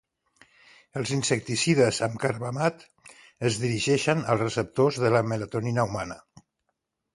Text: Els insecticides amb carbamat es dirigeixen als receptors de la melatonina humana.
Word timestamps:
Els 1.01 1.11
insecticides 1.17 1.99
amb 2.07 2.17
carbamat 2.23 2.81
es 3.51 3.61
dirigeixen 3.67 4.25
als 4.35 4.43
receptors 4.47 5.01
de 5.07 5.15
la 5.19 5.25
melatonina 5.31 5.89
humana. 5.93 6.21